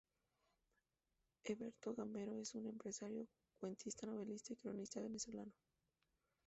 [1.43, 3.27] Heberto Gamero es un empresario,
[3.59, 5.53] cuentista, novelista y cronista venezolano.